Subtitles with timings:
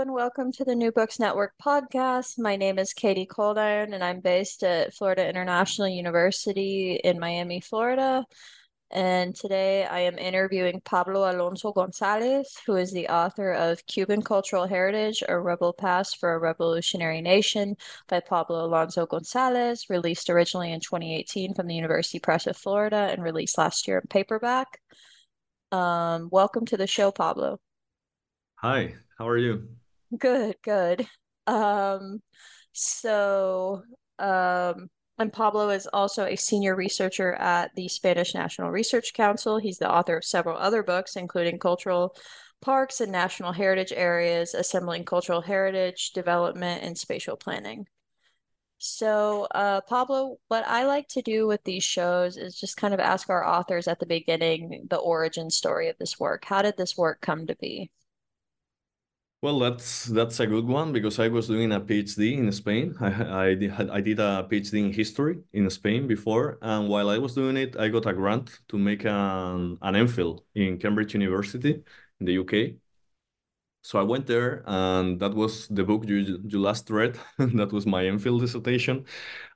[0.00, 2.38] And welcome to the New Books Network podcast.
[2.38, 8.24] My name is Katie Coldiron and I'm based at Florida International University in Miami, Florida.
[8.90, 14.66] And today I am interviewing Pablo Alonso Gonzalez, who is the author of Cuban Cultural
[14.66, 17.76] Heritage, A Rebel Past for a Revolutionary Nation
[18.08, 23.22] by Pablo Alonso Gonzalez, released originally in 2018 from the University Press of Florida and
[23.22, 24.80] released last year in paperback.
[25.72, 27.60] Um, welcome to the show, Pablo.
[28.54, 29.68] Hi, how are you?
[30.16, 31.06] Good, good.
[31.46, 32.20] Um,
[32.72, 33.82] so,
[34.18, 39.58] um, and Pablo is also a senior researcher at the Spanish National Research Council.
[39.58, 42.14] He's the author of several other books, including Cultural
[42.62, 47.86] Parks and National Heritage Areas, Assembling Cultural Heritage, Development, and Spatial Planning.
[48.78, 53.00] So, uh, Pablo, what I like to do with these shows is just kind of
[53.00, 56.46] ask our authors at the beginning the origin story of this work.
[56.46, 57.90] How did this work come to be?
[59.42, 62.94] Well, that's that's a good one because I was doing a PhD in Spain.
[63.00, 67.16] I I did, I did a PhD in history in Spain before, and while I
[67.16, 71.82] was doing it, I got a grant to make an an MPhil in Cambridge University
[72.20, 72.76] in the UK.
[73.82, 77.18] So I went there, and that was the book you you last read.
[77.38, 79.06] that was my MPhil dissertation,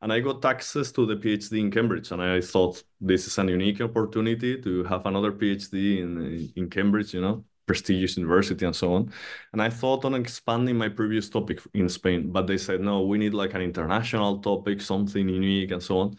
[0.03, 3.44] and I got access to the PhD in Cambridge, and I thought this is a
[3.50, 7.14] unique opportunity to have another PhD in in Cambridge.
[7.14, 9.12] You know, prestigious university and so on.
[9.52, 13.19] And I thought on expanding my previous topic in Spain, but they said, no, we
[13.19, 16.16] need like an international topic, something unique and so on.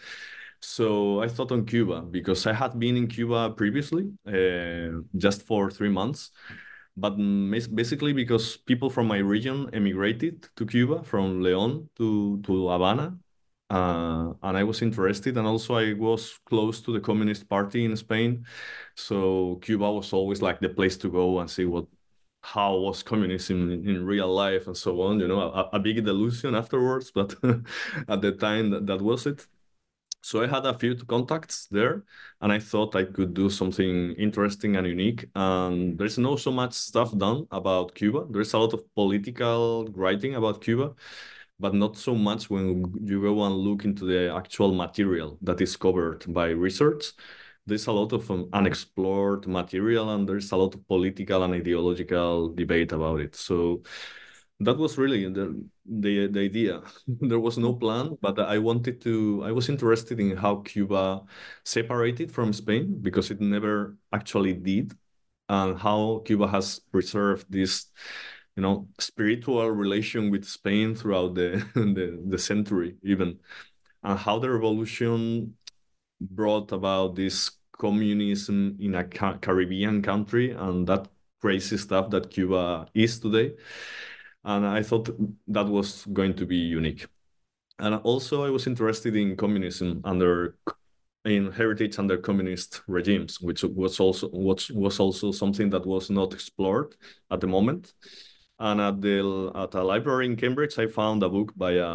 [0.62, 5.70] So I thought on Cuba because I had been in Cuba previously, uh, just for
[5.70, 6.32] three months.
[6.98, 7.18] But
[7.76, 13.18] basically because people from my region emigrated to Cuba from Leon to, to Havana
[13.70, 17.96] uh, and I was interested, and also I was close to the Communist Party in
[17.98, 18.46] Spain,
[18.96, 21.86] so Cuba was always like the place to go and see what
[22.44, 25.20] how was communism in, in real life and so on.
[25.20, 27.34] You know, a, a big delusion afterwards, but
[28.08, 29.48] at the time that, that was it.
[30.22, 32.04] So I had a few contacts there,
[32.42, 35.26] and I thought I could do something interesting and unique.
[35.36, 38.26] And there's not so much stuff done about Cuba.
[38.32, 40.96] There's a lot of political writing about Cuba
[41.60, 45.78] but not so much when you go and look into the actual material that is
[45.78, 47.14] covered by research.
[47.66, 52.54] There's a lot of um, unexplored material and there's a lot of political and ideological
[52.54, 53.36] debate about it.
[53.36, 53.82] So
[54.60, 56.82] that was really the the, the idea.
[57.08, 59.44] there was no plan, but I wanted to.
[59.44, 61.24] I was interested in how Cuba
[61.64, 64.94] separated from Spain because it never actually did,
[65.50, 67.88] and how Cuba has preserved this
[68.56, 73.40] you know spiritual relation with Spain throughout the the, the century even.
[74.04, 75.56] And how the revolution
[76.22, 81.08] brought about this communism in a ca Caribbean country and that
[81.42, 83.54] crazy stuff that Cuba is today.
[84.44, 85.10] And I thought
[85.48, 87.08] that was going to be unique.
[87.80, 90.58] And also I was interested in communism under
[91.26, 96.34] in heritage under communist regimes, which was also was was also something that was not
[96.34, 96.96] explored
[97.32, 97.94] at the moment.
[98.58, 101.88] And at the at a library in Cambridge, I found a book by a,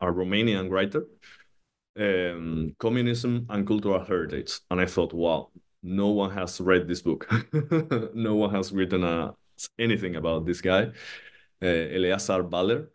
[0.00, 1.06] a Romanian writer,
[1.98, 4.60] um, Communism and Cultural Heritage.
[4.70, 5.50] And I thought, wow,
[5.82, 7.28] no one has read this book.
[8.14, 9.32] no one has written a, uh,
[9.78, 10.92] anything about this guy,
[11.62, 12.88] uh, Eleazar Baller.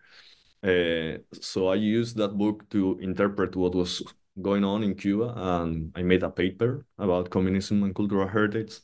[0.64, 4.02] Uh, so I used that book to interpret what was
[4.42, 8.80] going on in Cuba, and I made a paper about communism and cultural heritage.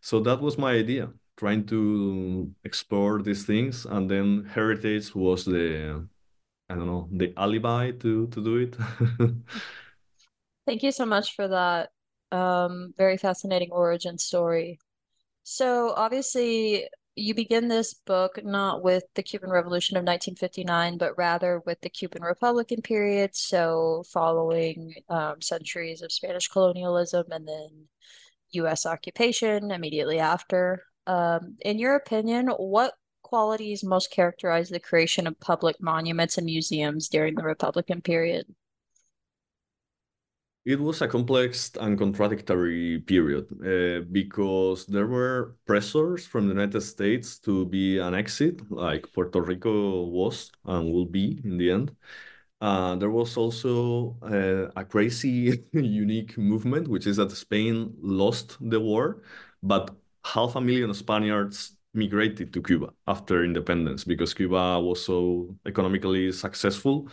[0.00, 6.06] So that was my idea trying to explore these things and then heritage was the
[6.68, 8.76] i don't know the alibi to to do it
[10.66, 11.90] thank you so much for that
[12.32, 14.78] um very fascinating origin story
[15.42, 21.62] so obviously you begin this book not with the Cuban Revolution of 1959, but rather
[21.64, 23.34] with the Cuban Republican period.
[23.34, 27.88] So, following um, centuries of Spanish colonialism and then
[28.50, 30.82] US occupation immediately after.
[31.06, 37.08] Um, in your opinion, what qualities most characterize the creation of public monuments and museums
[37.08, 38.46] during the Republican period?
[40.64, 46.80] It was a complex and contradictory period uh, because there were pressures from the United
[46.80, 51.94] States to be an exit, like Puerto Rico was and will be in the end.
[52.60, 58.80] Uh, there was also uh, a crazy, unique movement, which is that Spain lost the
[58.80, 59.22] war,
[59.62, 59.94] but
[60.26, 67.08] half a million Spaniards migrated to Cuba after independence because Cuba was so economically successful.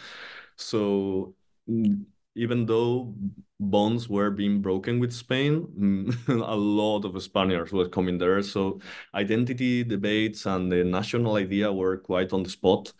[0.57, 1.35] So
[1.69, 2.05] mm,
[2.35, 3.13] even though
[3.59, 8.41] bonds were being broken with Spain, a lot of Spaniards were coming there.
[8.41, 8.79] So
[9.13, 12.93] identity debates and the national idea were quite on the spot.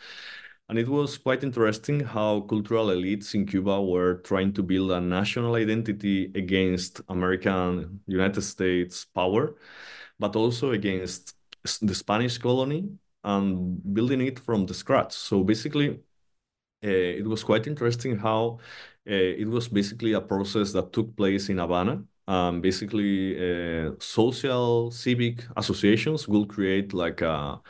[0.73, 4.99] And it was quite interesting how cultural elites in Cuba were trying to build a
[4.99, 9.55] national identity against American United States power,
[10.17, 11.35] but also against
[11.83, 12.89] the Spanish colony
[13.23, 15.13] and building it from the scratch.
[15.13, 15.89] So basically,
[16.83, 18.57] uh, it was quite interesting how
[19.07, 22.03] uh, it was basically a process that took place in Havana.
[22.27, 27.61] Um, basically, uh, social civic associations will create like a,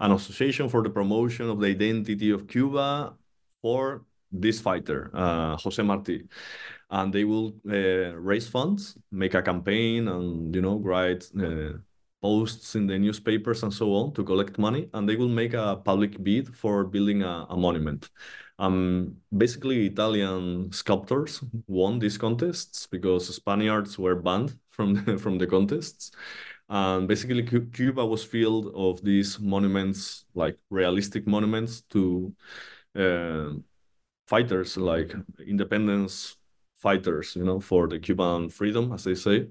[0.00, 3.14] an association for the promotion of the identity of Cuba
[3.62, 6.28] for this fighter, uh, Jose Marti.
[6.90, 11.78] And they will uh, raise funds, make a campaign, and you know write uh,
[12.22, 15.76] posts in the newspapers and so on to collect money, and they will make a
[15.84, 18.10] public bid for building a, a monument.
[18.58, 25.46] Um, basically, Italian sculptors won these contests because Spaniards were banned from the, from the
[25.46, 26.10] contests.
[26.68, 32.34] And basically, Cuba was filled of these monuments, like realistic monuments to
[32.96, 33.50] uh,
[34.28, 35.14] fighters, like
[35.46, 36.36] independence
[36.76, 39.48] fighters, you know, for the Cuban freedom, as they say.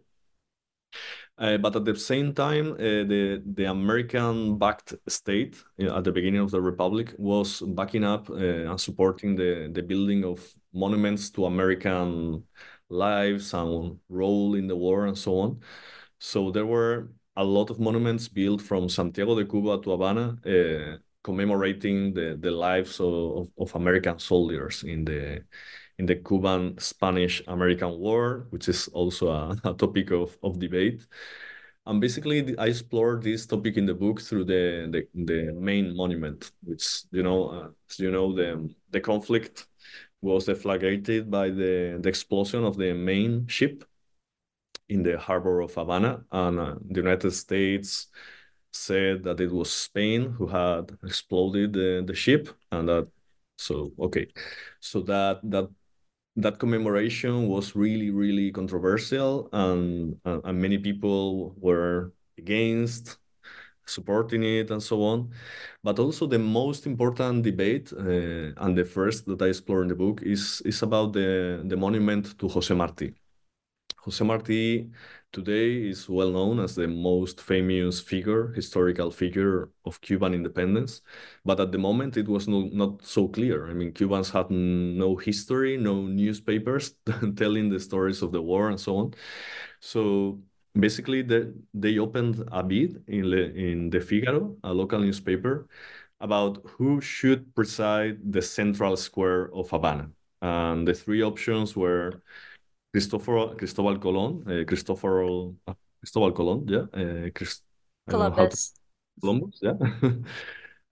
[1.37, 6.49] Uh, but at the same time, uh, the the American-backed state at the beginning of
[6.51, 10.39] the republic was backing up uh, and supporting the the building of
[10.73, 12.43] monuments to American
[12.89, 15.59] lives and role in the war and so on.
[16.19, 20.97] So there were a lot of monuments built from Santiago de Cuba to Havana, uh,
[21.23, 25.43] commemorating the the lives of, of American soldiers in the
[25.99, 31.05] in the Cuban Spanish American War, which is also a, a topic of, of debate.
[31.85, 36.51] And basically, I explored this topic in the book through the the, the Maine monument,
[36.63, 39.67] which you know, uh, you know, the the conflict
[40.21, 43.83] was deflagrated by the the explosion of the Maine ship
[44.89, 48.07] in the harbor of Havana, and uh, the United States
[48.71, 53.07] said that it was Spain who had exploded the, the ship, and that
[53.57, 54.27] so okay,
[54.79, 55.69] so that that
[56.35, 63.17] that commemoration was really really controversial and and many people were against
[63.85, 65.31] supporting it and so on.
[65.83, 69.95] But also the most important debate uh, and the first that i explore in the
[69.95, 73.15] book is is about the the monument to jose marti
[74.07, 74.89] jose marti
[75.33, 81.01] today is well known as the most famous figure, historical figure of Cuban independence.
[81.43, 83.69] But at the moment, it was no, not so clear.
[83.69, 86.95] I mean, Cubans had no history, no newspapers
[87.35, 89.13] telling the stories of the war and so on.
[89.81, 90.39] So
[90.73, 95.67] basically, the, they opened a bid in, Le, in the Figaro, a local newspaper,
[96.21, 100.09] about who should preside the central square of Havana.
[100.41, 102.21] And the three options were
[102.91, 107.63] Cristobal Cristobal Colon, uh, Cristobal uh, Cristobal Colon, yeah, uh, Christ,
[108.07, 108.73] Columbus.
[109.21, 109.73] Columbus, yeah,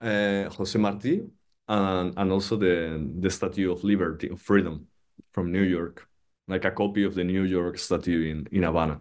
[0.00, 1.22] uh, Jose Marti,
[1.68, 4.86] and and also the the Statue of Liberty of Freedom
[5.32, 6.08] from New York,
[6.48, 9.00] like a copy of the New York statue in in Havana.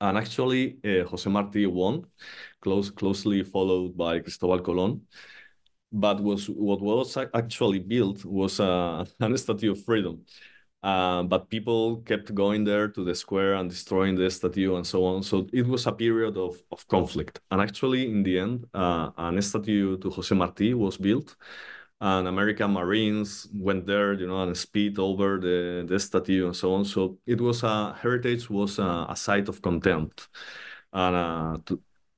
[0.00, 2.04] And actually, uh, Jose Marti won,
[2.60, 5.00] close closely followed by Cristobal Colon.
[5.92, 10.24] But was what was actually built was a, a statue of freedom
[10.82, 15.04] uh, but people kept going there to the square and destroying the statue and so
[15.04, 15.22] on.
[15.22, 17.40] So it was a period of, of conflict.
[17.50, 21.36] And actually, in the end, uh, an statue to Jose Marti was built.
[22.00, 26.74] And American Marines went there, you know, and speed over the, the statue and so
[26.74, 26.84] on.
[26.84, 30.28] So it was a heritage was a, a site of contempt
[30.92, 31.60] and a,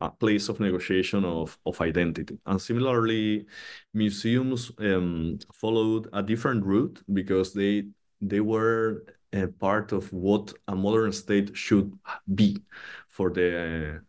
[0.00, 2.38] a place of negotiation of, of identity.
[2.46, 3.46] And similarly,
[3.94, 7.84] museums um, followed a different route because they
[8.20, 11.92] they were a part of what a modern state should
[12.34, 12.62] be
[13.08, 14.00] for the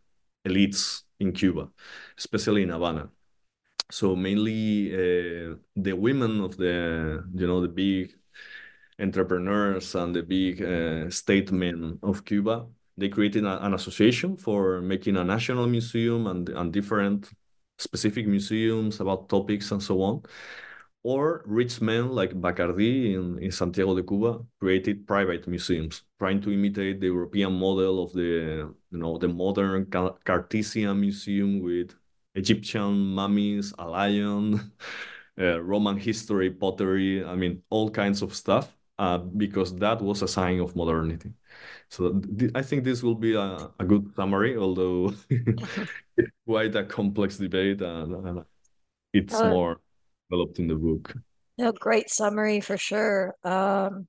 [0.45, 1.69] elites in Cuba,
[2.17, 3.09] especially in Havana.
[3.91, 8.13] So mainly uh, the women of the you know the big
[8.99, 15.17] entrepreneurs and the big uh, statesmen of Cuba, they created a, an association for making
[15.17, 17.29] a national museum and, and different
[17.77, 20.21] specific museums about topics and so on.
[21.03, 26.51] Or rich men like Bacardi in, in Santiago de Cuba created private museums, trying to
[26.51, 29.85] imitate the European model of the you know the modern
[30.25, 31.95] Cartesian museum with
[32.35, 34.73] Egyptian mummies, a lion,
[35.39, 37.23] uh, Roman history, pottery.
[37.23, 41.31] I mean, all kinds of stuff uh, because that was a sign of modernity.
[41.89, 45.13] So th- I think this will be a, a good summary, although
[46.17, 48.45] it's quite a complex debate and, and
[49.13, 49.81] it's uh, more
[50.29, 51.15] developed in the book.
[51.57, 53.35] No, great summary for sure.
[53.43, 54.07] Um,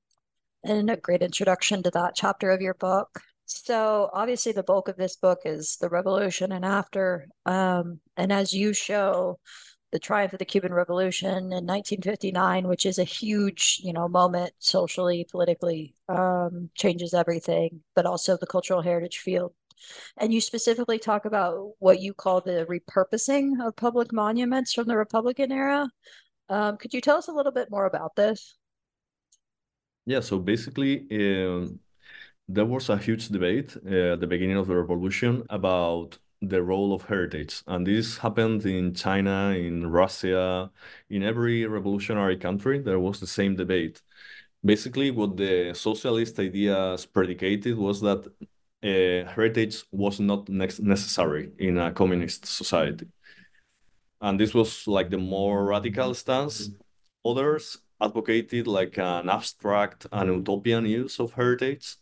[0.62, 3.21] and a great introduction to that chapter of your book.
[3.47, 7.27] So obviously the bulk of this book is the revolution and after.
[7.47, 9.39] Um, and as you show,
[9.91, 14.53] the triumph of the Cuban Revolution in 1959, which is a huge, you know, moment
[14.61, 19.53] socially, politically, um, changes everything, but also the cultural heritage field.
[20.17, 24.97] And you specifically talk about what you call the repurposing of public monuments from the
[24.97, 25.89] Republican era.
[26.49, 28.57] Um, could you tell us a little bit more about this?
[30.07, 31.79] Yeah, so basically, um,
[32.49, 36.93] there was a huge debate uh, at the beginning of the revolution about the role
[36.93, 37.63] of heritage.
[37.67, 40.71] And this happened in China, in Russia,
[41.11, 44.03] in every revolutionary country, there was the same debate.
[44.65, 48.27] Basically, what the socialist ideas predicated was that
[48.83, 53.07] Uh, heritage was not necessary in a communist society.
[54.21, 56.71] And this was like the more radical stance.
[57.25, 61.97] Others advocated like an abstract and utopian use of heritage.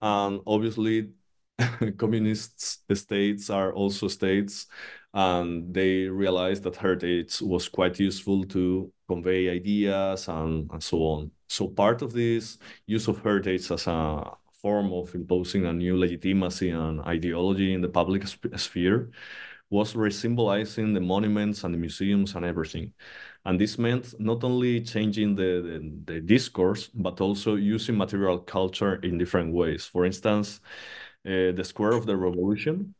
[0.00, 1.10] And obviously,
[1.98, 4.66] communist states are also states,
[5.12, 11.30] and they realized that heritage was quite useful to convey ideas and, and so on.
[11.48, 14.32] So part of this use of heritage as a
[14.64, 18.24] form of imposing a new legitimacy and ideology in the public
[18.56, 19.10] sphere
[19.70, 22.92] was re-symbolizing the monuments and the museums and everything.
[23.46, 25.52] And this meant not only changing the,
[26.06, 29.86] the, the discourse, but also using material culture in different ways.
[29.86, 30.60] For instance,
[31.26, 32.94] uh, the Square of the Revolution,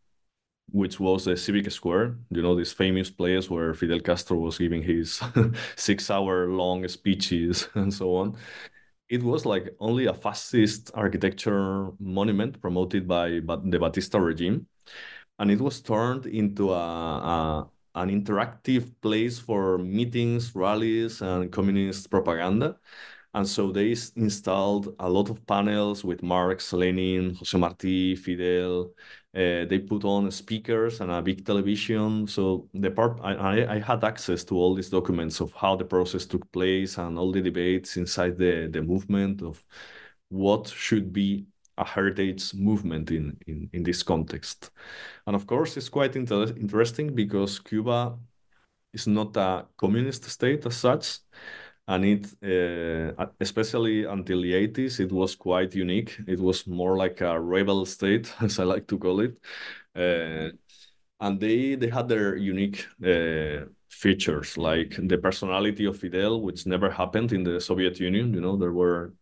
[0.72, 2.16] which was a civic square.
[2.30, 5.20] You know, this famous place where Fidel Castro was giving his
[5.76, 8.36] six hour long speeches and so on.
[9.14, 14.66] It was like only a fascist architecture monument promoted by the Batista regime.
[15.38, 22.10] And it was turned into a, a an interactive place for meetings, rallies, and communist
[22.10, 22.78] propaganda.
[23.34, 28.92] And so they installed a lot of panels with Marx, Lenin, Jose Marti, Fidel.
[29.34, 32.28] Uh, they put on speakers and a big television.
[32.28, 36.26] So the part I, I had access to all these documents of how the process
[36.26, 39.64] took place and all the debates inside the, the movement of
[40.28, 44.70] what should be a heritage movement in, in, in this context.
[45.26, 48.16] And of course, it's quite inter interesting because Cuba
[48.92, 51.18] is not a communist state as such
[51.86, 52.26] and it
[53.18, 56.18] uh, especially until the 80s it was quite unique.
[56.26, 59.38] It was more like a rebel state as i like to call it.
[59.96, 60.50] Uh,
[61.20, 66.90] and they they had their unique uh, features like the personality of fidel which never
[66.90, 68.34] happened in the soviet union.
[68.34, 69.14] You know there were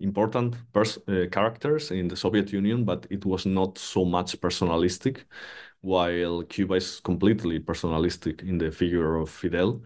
[0.00, 5.24] important uh, characters in the soviet union but it was not so much personalistic
[5.82, 9.82] while cuba is completely personalistic in the figure of fidel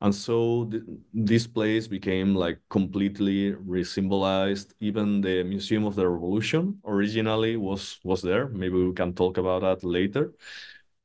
[0.00, 4.74] and so th this place became like completely re-symbolized.
[4.80, 8.48] Even the Museum of the Revolution originally was was there.
[8.48, 10.32] Maybe we can talk about that later.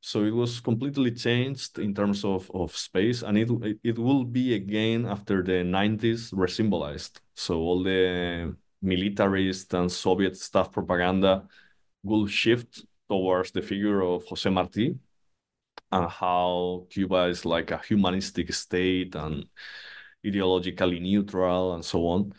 [0.00, 3.48] So it was completely changed in terms of, of space, and it
[3.84, 7.20] it will be again after the 90s re-symbolized.
[7.34, 11.46] So all the militarist and Soviet staff propaganda
[12.02, 14.98] will shift towards the figure of Jose Marti,
[15.92, 19.46] and how Cuba is like a humanistic state and
[20.26, 22.32] ideologically neutral and so on.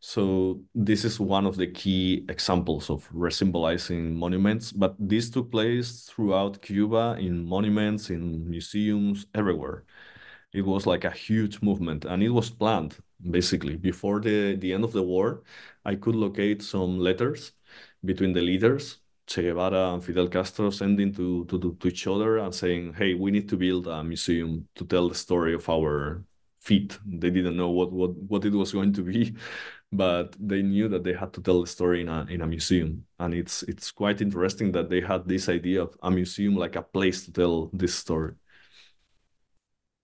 [0.00, 6.04] So this is one of the key examples of resymbolizing monuments, but this took place
[6.04, 9.84] throughout Cuba in monuments, in museums, everywhere.
[10.52, 12.96] It was like a huge movement and it was planned
[13.30, 13.76] basically.
[13.76, 15.42] Before the, the end of the war,
[15.84, 17.52] I could locate some letters
[18.04, 18.98] between the leaders
[19.28, 23.30] Che Guevara and Fidel Castro sending to, to, to each other and saying, hey, we
[23.30, 26.24] need to build a museum to tell the story of our
[26.60, 26.98] feat.
[27.06, 29.34] They didn't know what what what it was going to be,
[29.92, 33.04] but they knew that they had to tell the story in a in a museum,
[33.18, 36.82] and it's it's quite interesting that they had this idea of a museum like a
[36.82, 38.34] place to tell this story.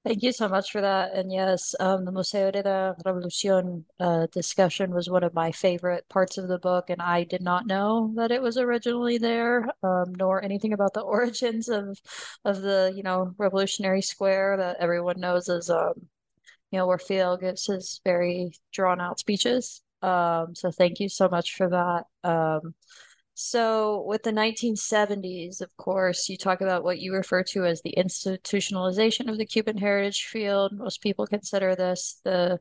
[0.04, 1.14] Thank you so much for that.
[1.14, 6.06] And yes, um, the Museo de la Revolución uh, discussion was one of my favorite
[6.10, 10.14] parts of the book, and I did not know that it was originally there, um,
[10.14, 11.98] nor anything about the origins of
[12.44, 15.94] of the you know Revolutionary Square that everyone knows as um,
[16.70, 19.82] you know where Fidel gives his very drawn out speeches.
[20.02, 22.04] Um, so thank you so much for that.
[23.36, 27.94] So, with the 1970s, of course, you talk about what you refer to as the
[27.98, 30.72] institutionalization of the Cuban heritage field.
[30.72, 32.60] Most people consider this the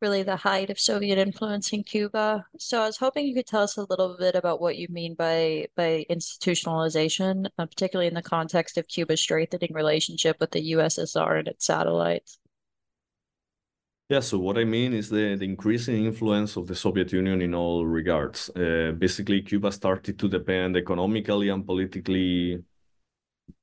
[0.00, 2.46] really the height of Soviet influence in Cuba.
[2.58, 5.14] So, I was hoping you could tell us a little bit about what you mean
[5.14, 11.40] by by institutionalization, uh, particularly in the context of Cuba's strengthening relationship with the USSR
[11.40, 12.38] and its satellites.
[14.08, 17.54] Yeah, so what I mean is the, the increasing influence of the Soviet Union in
[17.54, 18.48] all regards.
[18.50, 22.62] Uh, basically, Cuba started to depend economically and politically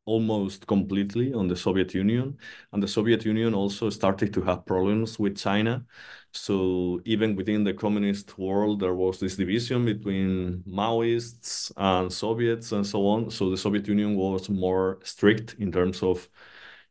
[0.05, 2.37] almost completely on the Soviet Union.
[2.73, 5.85] And the Soviet Union also started to have problems with China.
[6.31, 12.85] So even within the communist world, there was this division between Maoists and Soviets and
[12.85, 13.29] so on.
[13.31, 16.27] So the Soviet Union was more strict in terms of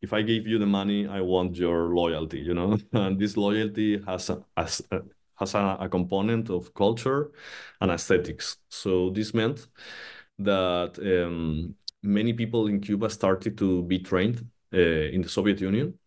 [0.03, 2.77] if I give you the money, I want your loyalty, you know?
[2.93, 5.03] and this loyalty has a, has a,
[5.37, 7.31] has a, a component of culture
[7.81, 8.59] and aesthetics.
[8.69, 9.69] So this meant
[10.41, 14.45] that um, many people in Cuba started to be trained
[14.75, 15.99] uh, in the Soviet Union.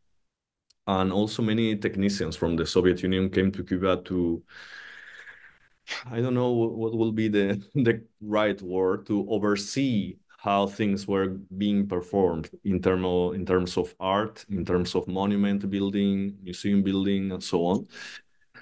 [0.87, 4.43] And also many technicians from the Soviet Union came to Cuba to,
[6.05, 11.29] I don't know what will be the, the right word, to oversee how things were
[11.57, 16.83] being performed in, term of, in terms of art, in terms of monument building, museum
[16.83, 17.87] building, and so on.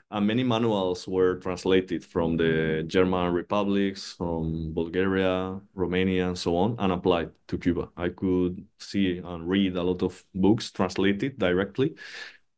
[0.10, 6.76] And many manuals were translated from the German republics, from Bulgaria, Romania, and so on,
[6.80, 7.90] and applied to Cuba.
[7.98, 11.96] I could see and read a lot of books translated directly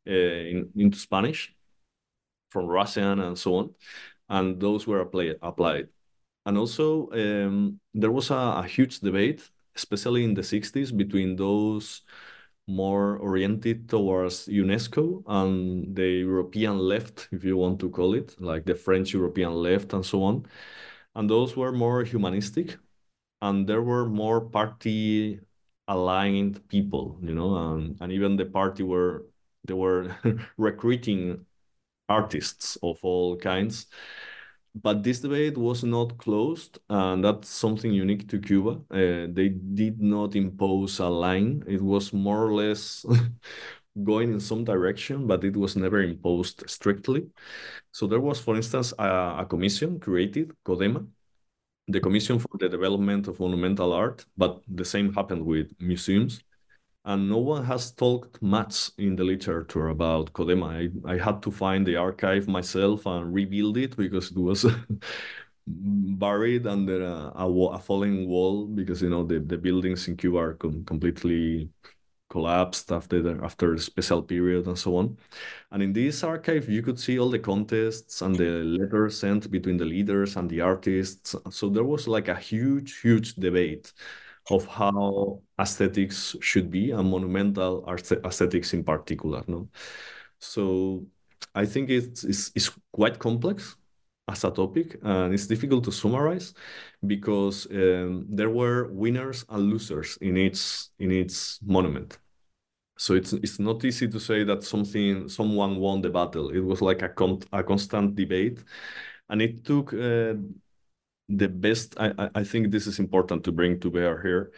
[0.08, 1.56] uh, in, into Spanish
[2.52, 3.76] from Russian and so on,
[4.30, 5.88] and those were apply, applied
[6.46, 12.02] and also, um, there was a, a, huge debate, especially in the 60s, between those
[12.68, 18.66] more oriented towards UNESCO and the European left, if you want to call it, like
[18.66, 20.46] the French European left and so on.
[21.16, 22.78] And those were more humanistic,
[23.42, 25.40] and there were more party
[25.88, 29.26] aligned people, you know, and, and even the party were
[29.66, 30.16] they were
[30.58, 31.46] recruiting
[32.10, 33.88] artists of all kinds
[34.82, 38.82] but this debate was not closed, and that's something unique to Cuba.
[38.92, 41.64] Uh, they did not impose a line.
[41.68, 43.06] It was more or less
[44.04, 47.28] going in some direction, but it was never imposed strictly.
[47.92, 51.08] So there was, for instance, a, a commission created, CODEMA,
[51.88, 56.42] the Commission for the Development of Monumental Art, but the same happened with museums
[57.06, 60.92] and no one has talked much in the literature about Codema.
[61.08, 64.66] I, I had to find the archive myself and rebuild it because it was
[65.68, 70.38] buried under a, a, a, falling wall because you know the, the buildings in Cuba
[70.38, 71.70] are com completely
[72.30, 75.18] collapsed after the after the special period and so on.
[75.72, 79.78] And in this archive, you could see all the contests and the letters sent between
[79.78, 81.36] the leaders and the artists.
[81.52, 83.94] So there was like a huge, huge debate
[84.50, 87.84] of how aesthetics should be and monumental
[88.26, 89.44] aesthetics in particular.
[89.48, 89.70] No,
[90.40, 91.06] so
[91.56, 93.76] I think it's, it's, it's quite complex
[94.28, 96.54] as a topic and it's difficult to summarize
[97.06, 102.18] because um, there were winners and losers in its in its monument
[102.98, 106.82] so it's it's not easy to say that something someone won the battle it was
[106.82, 108.64] like a, con a constant debate
[109.30, 110.34] and it took uh,
[111.30, 114.52] the best I, I think this is important to bring to bear here.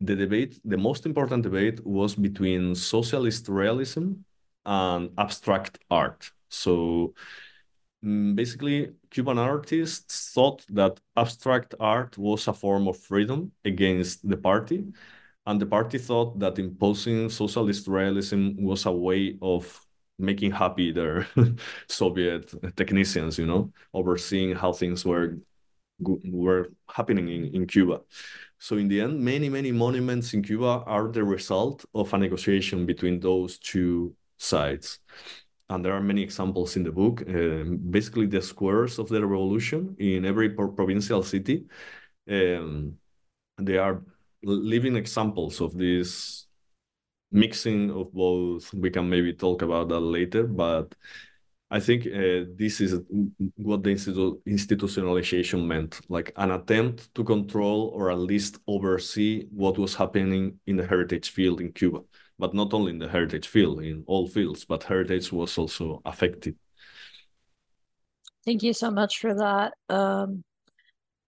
[0.00, 4.12] The debate the most important debate was between socialist realism
[4.66, 6.30] and abstract art.
[6.48, 7.14] So
[8.04, 14.36] mm, basically cuban artists thought that abstract art was a form of freedom against the
[14.36, 14.84] party
[15.46, 19.84] and the party thought that imposing socialist realism was a way of
[20.18, 21.26] making happy their
[21.88, 25.36] soviet technicians you know overseeing how things were
[26.00, 28.00] were happening in, in Cuba.
[28.58, 32.86] So in the end, many, many monuments in Cuba are the result of a negotiation
[32.86, 34.98] between those two sides.
[35.68, 37.22] And there are many examples in the book.
[37.22, 41.66] Uh, basically, the squares of the revolution in every provincial city,
[42.28, 42.94] um,
[43.56, 44.02] they are
[44.42, 46.46] living examples of this
[47.30, 48.74] mixing of both.
[48.74, 50.94] We can maybe talk about that later, but
[51.72, 52.94] I think uh, this is
[53.56, 59.78] what the institu institutionalization meant, like an attempt to control or at least oversee what
[59.78, 62.00] was happening in the heritage field in Cuba.
[62.40, 66.56] But not only in the heritage field, in all fields, but heritage was also affected.
[68.44, 69.74] Thank you so much for that.
[69.88, 70.42] Um,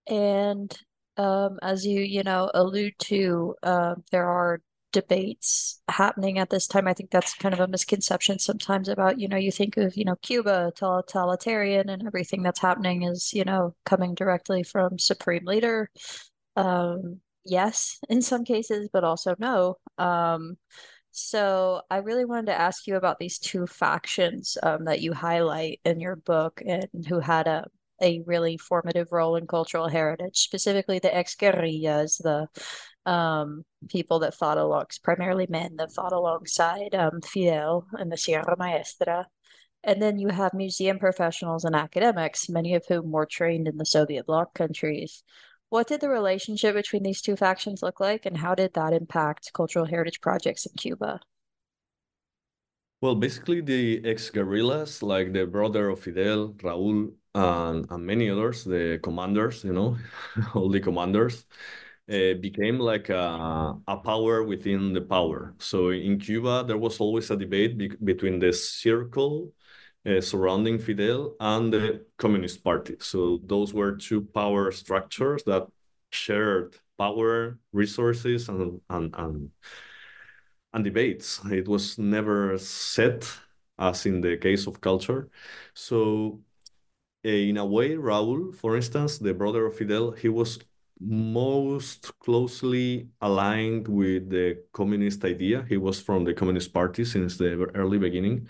[0.07, 0.75] and
[1.15, 4.59] um, as you, you know, allude to, uh, there are
[4.93, 6.87] debates happening at this time.
[6.87, 10.05] I think that's kind of a misconception sometimes about, you know, you think of, you
[10.05, 15.89] know, Cuba totalitarian and everything that's happening is, you know, coming directly from supreme leader.
[16.55, 19.75] Um, yes, in some cases, but also no.
[19.97, 20.57] Um,
[21.11, 25.81] so I really wanted to ask you about these two factions um, that you highlight
[25.83, 27.65] in your book and who had a
[28.01, 32.47] a really formative role in cultural heritage, specifically the ex-guerrillas, the
[33.05, 38.55] um, people that fought along, primarily men that fought alongside um, Fidel and the Sierra
[38.57, 39.27] Maestra.
[39.83, 43.85] And then you have museum professionals and academics, many of whom were trained in the
[43.85, 45.23] Soviet bloc countries.
[45.69, 49.51] What did the relationship between these two factions look like, and how did that impact
[49.53, 51.19] cultural heritage projects in Cuba?
[53.01, 58.63] Well, basically, the ex guerrillas, like the brother of Fidel, Raul, and, and many others,
[58.63, 59.97] the commanders, you know,
[60.53, 61.45] all the commanders,
[62.09, 65.55] uh, became like a, a power within the power.
[65.59, 69.53] So in Cuba, there was always a debate be between the circle
[70.05, 72.97] uh, surrounding Fidel and the Communist Party.
[72.99, 75.67] So those were two power structures that
[76.11, 79.49] shared power, resources, and and and,
[80.73, 81.39] and debates.
[81.45, 83.29] It was never set
[83.79, 85.29] as in the case of culture.
[85.73, 86.41] So
[87.23, 90.59] Eh, in a way, Raul, for instance, the brother of Fidel, he was
[91.05, 95.65] most closely aligned with the communist idea.
[95.67, 98.47] He was from the Communist Party since the early beginning.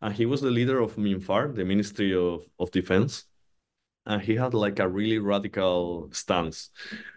[0.00, 3.24] And he was the leader of MINFAR, the Ministry of, of Defense.
[4.04, 6.70] And he had like a really radical stance.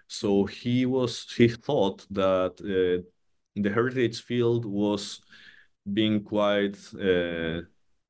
[0.07, 3.03] So he was he thought that uh,
[3.55, 5.21] the heritage field was
[5.91, 7.61] being quite uh,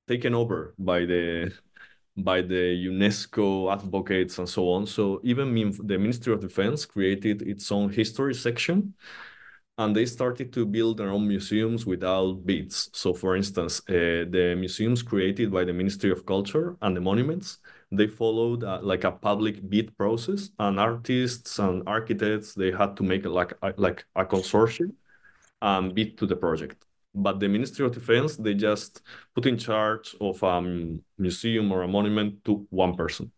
[0.07, 1.51] taken over by the
[2.23, 4.85] by the UNESCO advocates and so on.
[4.85, 5.53] So even
[5.83, 8.93] the Ministry of Defense created its own history section
[9.77, 12.89] and they started to build their own museums without bids.
[12.93, 17.59] So for instance, uh, the museums created by the Ministry of Culture and the monuments,
[17.91, 23.03] they followed uh, like a public bid process and artists and architects, they had to
[23.03, 24.91] make like, like a consortium
[25.61, 29.01] and bid to the project but the Ministry of Defense they just
[29.35, 30.61] put in charge of a
[31.17, 33.31] museum or a monument to one person,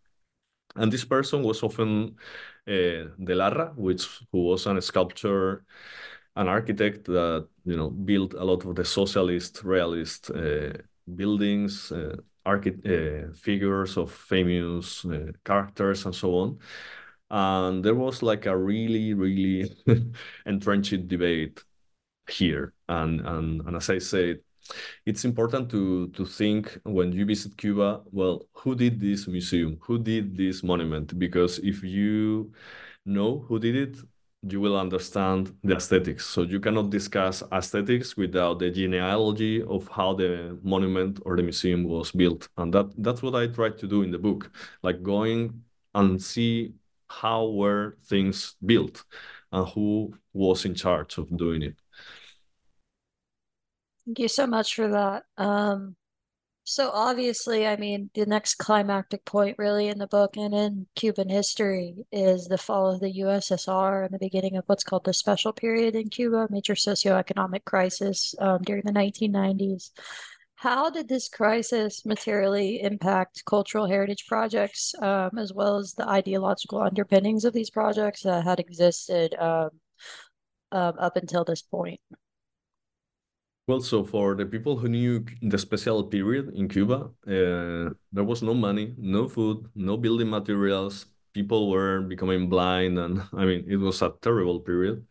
[0.76, 2.16] and this person was often
[2.68, 5.64] uh, Delarra, which who was a sculptor,
[6.36, 10.72] an architect that you know built a lot of the socialist realist uh,
[11.14, 11.92] buildings.
[11.92, 15.06] Uh, uh, figures of famous
[15.44, 16.58] characters and so on
[17.30, 19.72] and there was like a really really
[20.46, 21.62] entrenched debate
[22.28, 22.74] here.
[22.88, 24.40] And, and, and as I said,
[25.04, 29.78] it's important to, to think when you visit Cuba, well, who did this museum?
[29.82, 31.18] Who did this monument?
[31.18, 32.52] Because if you
[33.04, 33.96] know who did it,
[34.48, 36.26] you will understand the aesthetics.
[36.26, 41.84] So you cannot discuss aesthetics without the genealogy of how the monument or the museum
[41.84, 42.48] was built.
[42.56, 44.50] And that that's what I tried to do in the book,
[44.82, 45.62] like going
[45.94, 46.74] and see
[47.08, 49.04] how were things built
[49.52, 51.76] and who was in charge of doing it.
[54.06, 55.24] Thank you so much for that.
[55.36, 55.96] Um,
[56.64, 61.28] so obviously, I mean, the next climactic point really in the book and in Cuban
[61.28, 65.52] history is the fall of the USSR and the beginning of what's called the special
[65.52, 69.90] period in Cuba, major socioeconomic crisis um, during the 1990s.
[70.54, 76.80] How did this crisis materially impact cultural heritage projects, um, as well as the ideological
[76.80, 79.70] underpinnings of these projects that had existed um,
[80.70, 82.00] um up until this point?
[83.68, 88.42] Well, so for the people who knew the special period in Cuba, uh, there was
[88.42, 91.06] no money, no food, no building materials.
[91.32, 95.06] People were becoming blind, and I mean, it was a terrible period.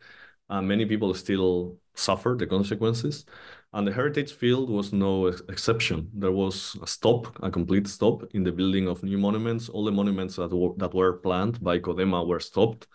[0.50, 3.24] And many people still suffered the consequences.
[3.72, 6.10] And the heritage field was no ex exception.
[6.12, 9.70] There was a stop, a complete stop in the building of new monuments.
[9.70, 12.86] All the monuments that were, that were planned by CODEMA were stopped.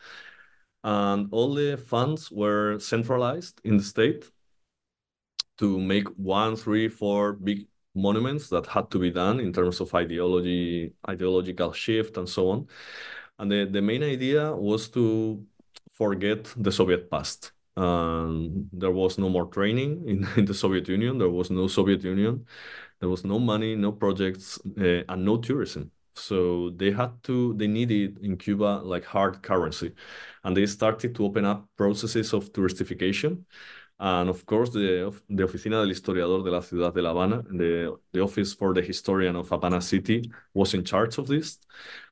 [0.83, 4.31] And all the funds were centralized in the state
[5.57, 9.93] to make one, three, four big monuments that had to be done in terms of
[9.95, 12.67] ideology, ideological shift, and so on.
[13.39, 15.43] And the, the main idea was to
[15.93, 17.51] forget the Soviet past.
[17.75, 21.17] Um, there was no more training in, in the Soviet Union.
[21.17, 22.45] There was no Soviet Union.
[22.99, 25.91] There was no money, no projects, uh, and no tourism.
[26.15, 29.93] So they had to, they needed in Cuba like hard currency.
[30.43, 33.43] And they started to open up processes of touristification
[33.99, 37.97] and of course, the, the Oficina del Historiador de la Ciudad de La Habana, the,
[38.13, 41.57] the Office for the Historian of Havana City, was in charge of this.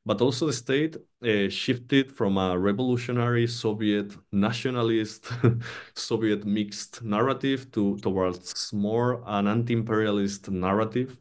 [0.04, 5.32] But also the state uh, shifted from a revolutionary Soviet nationalist,
[5.96, 11.18] Soviet mixed narrative to towards more an anti-imperialist narrative,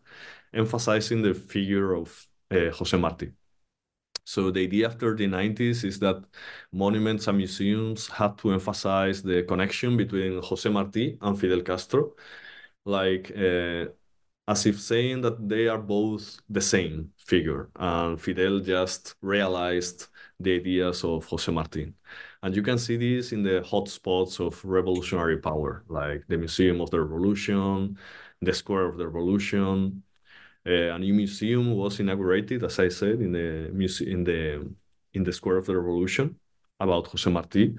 [0.54, 3.32] emphasizing the figure of uh, Jose Marti.
[4.24, 6.24] So the idea after the 90s is that
[6.72, 12.14] monuments and museums had to emphasize the connection between Jose Marti and Fidel Castro,
[12.84, 13.86] like uh,
[14.48, 17.70] as if saying that they are both the same figure.
[17.76, 20.08] And Fidel just realized
[20.40, 21.92] the ideas of Jose Marti.
[22.42, 26.90] And you can see this in the hotspots of revolutionary power, like the Museum of
[26.90, 27.98] the Revolution,
[28.42, 30.02] the Square of the Revolution,
[30.66, 34.74] a new museum was inaugurated, as I said, in the museum in the
[35.12, 36.36] in the Square of the Revolution
[36.80, 37.74] about Jose Marti,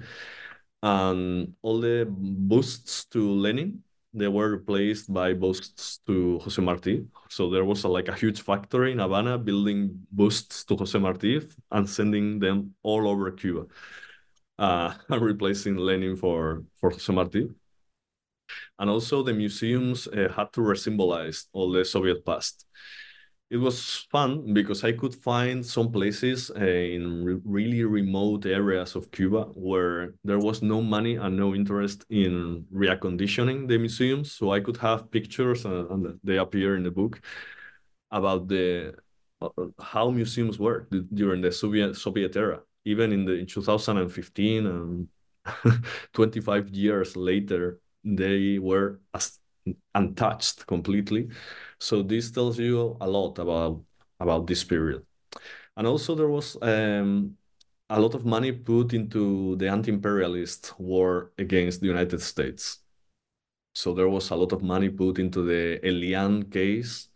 [0.82, 3.82] and all the busts to Lenin
[4.16, 7.06] they were replaced by busts to Jose Marti.
[7.28, 11.46] So there was a, like a huge factory in Havana building busts to Jose Marti
[11.70, 13.66] and sending them all over Cuba,
[14.58, 17.48] uh, and replacing Lenin for for Jose Marti.
[18.78, 22.66] And also the museums uh, had to resymbolize all the Soviet past
[23.48, 28.96] it was fun because I could find some places uh, in re really remote areas
[28.96, 34.32] of Cuba where there was no money and no interest in reconditioning the museums.
[34.32, 37.20] So I could have pictures, uh, and they appear in the book,
[38.10, 38.94] about the
[39.40, 39.48] uh,
[39.80, 42.62] how museums worked during the Soviet Soviet era.
[42.84, 45.08] Even in the in 2015 and
[46.12, 49.00] 25 years later, they were
[49.94, 51.28] untouched completely.
[51.80, 53.84] So this tells you a lot about
[54.20, 55.04] about this period.
[55.76, 57.36] And also there was um,
[57.90, 62.80] a lot of money put into the anti-imperialist war against the United States.
[63.74, 67.08] So there was a lot of money put into the Elian case.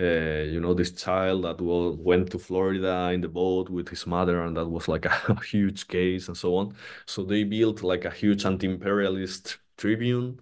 [0.00, 4.42] Uh, you know, this child that went to Florida in the boat with his mother,
[4.44, 6.74] and that was like a, a huge case and so on.
[7.06, 10.38] So they built like a huge anti-imperialist tribune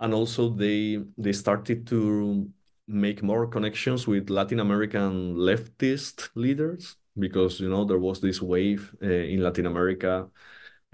[0.00, 2.50] and also they they started to
[2.86, 8.94] make more connections with Latin American leftist leaders because you know there was this wave
[9.02, 10.28] uh, in Latin America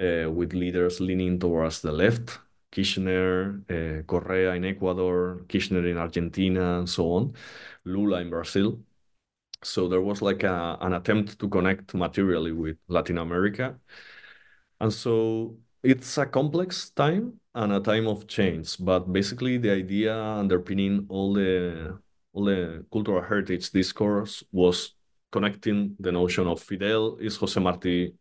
[0.01, 2.41] uh, with leaders leaning towards the left,
[2.73, 7.35] Kirchner, uh, Correa in Ecuador, Kirchner in Argentina, and so on,
[7.85, 8.81] Lula in Brazil.
[9.63, 13.79] So there was like a, an attempt to connect materially with Latin America,
[14.81, 18.77] and so it's a complex time and a time of change.
[18.79, 21.99] But basically, the idea underpinning all the
[22.33, 24.95] all the cultural heritage discourse was
[25.31, 28.15] connecting the notion of Fidel is Jose Marti,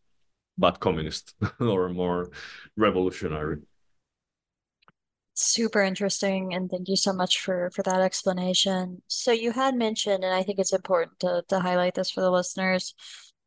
[0.57, 2.29] but communist or more
[2.77, 3.57] revolutionary.
[5.35, 9.01] Super interesting, and thank you so much for for that explanation.
[9.07, 12.29] So you had mentioned, and I think it's important to to highlight this for the
[12.29, 12.93] listeners,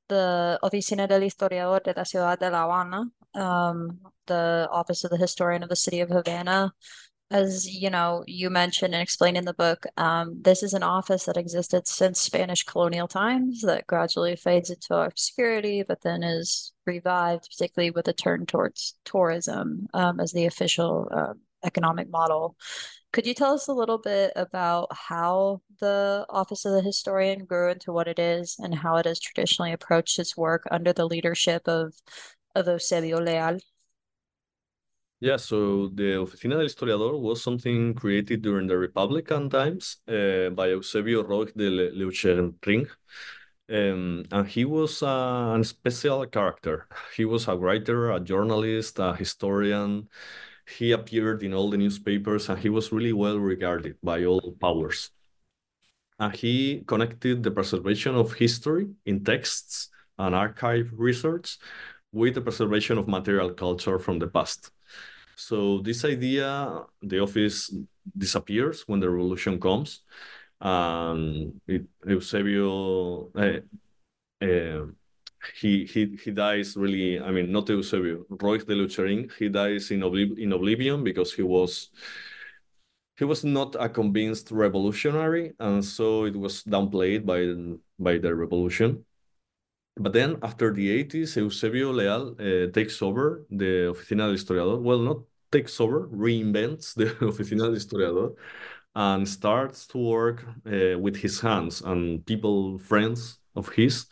[0.09, 3.05] the Oficina del Historiador de la Ciudad de La Habana,
[3.37, 6.72] um, the Office of the Historian of the City of Havana.
[7.29, 11.25] As you know, you mentioned and explained in the book, um, this is an office
[11.25, 17.49] that existed since Spanish colonial times that gradually fades into obscurity, but then is revived,
[17.51, 22.57] particularly with a turn towards tourism um, as the official uh, economic model.
[23.12, 27.70] Could you tell us a little bit about how the Office of the Historian grew
[27.70, 31.66] into what it is and how it has traditionally approached its work under the leadership
[31.66, 31.94] of of
[32.64, 33.59] Eusebio Leal?
[35.19, 40.69] Yeah, so the Oficina del Historiador was something created during the Republican times uh, by
[40.69, 42.87] Eusebio Roig de Leuchsenring.
[43.69, 46.87] Um, and he was a, a special character.
[47.16, 50.09] He was a writer, a journalist, a historian.
[50.69, 55.11] He appeared in all the newspapers and he was really well regarded by all powers.
[56.19, 59.88] And he connected the preservation of history in texts
[60.19, 61.59] and archive research
[62.17, 64.71] with the preservation of material culture from the past.
[65.37, 67.75] So this idea, the office
[68.17, 70.01] disappears when the revolution comes.
[70.61, 73.61] and it, Eusebio, uh,
[74.45, 74.87] uh,
[75.61, 77.21] he he he dies really.
[77.21, 79.31] I mean, not Eusebio, Roig de Leuchsenring.
[79.39, 81.91] He dies in, oblib in oblivion because he was
[83.19, 87.41] he was not a convinced revolutionary, and so it was downplayed by
[87.99, 89.05] by the revolution.
[89.99, 94.81] But then after the 80s, Eusebio Leal uh, takes over the Oficina del Historiador.
[94.81, 95.19] Well, not
[95.53, 98.35] takes over, reinvents the Oficina del Historiador
[98.95, 104.07] and starts to work uh, with his hands and people, friends of his.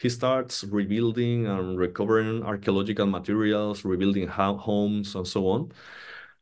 [0.00, 5.72] He starts rebuilding and recovering archaeological materials, rebuilding homes, and so on.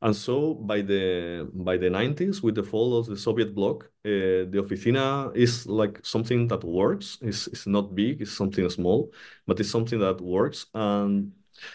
[0.03, 4.51] And so by the by the 90s, with the fall of the Soviet bloc, uh,
[4.51, 7.19] the oficina is like something that works.
[7.23, 9.13] It's, it's not big, it's something small,
[9.47, 10.67] but it's something that works.
[10.75, 11.33] And